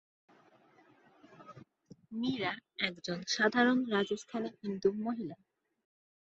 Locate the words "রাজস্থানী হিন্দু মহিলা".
3.91-5.37